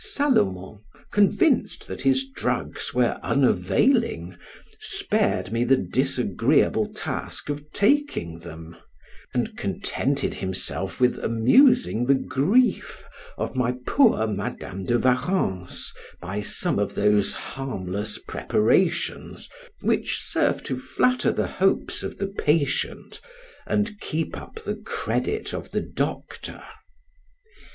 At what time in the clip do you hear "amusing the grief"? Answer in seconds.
11.19-13.05